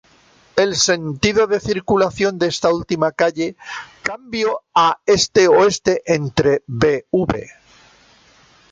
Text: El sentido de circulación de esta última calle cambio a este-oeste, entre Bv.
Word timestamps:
El 0.55 0.77
sentido 0.77 1.45
de 1.45 1.59
circulación 1.59 2.39
de 2.39 2.47
esta 2.47 2.73
última 2.73 3.11
calle 3.11 3.55
cambio 4.01 4.61
a 4.73 4.99
este-oeste, 5.05 6.01
entre 6.07 6.63
Bv. 6.65 7.47